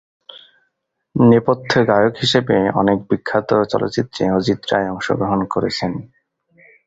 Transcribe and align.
নেপথ্য 1.15 1.71
গায়ক 1.89 2.13
হিসেবে 2.23 2.57
অনেক 2.81 2.97
বিখ্যাত 3.09 3.49
চলচ্চিত্রে 3.71 4.23
অজিত 4.37 4.59
রায় 4.71 4.91
অংশগ্রহণ 4.93 5.39
করেছেন। 5.53 5.91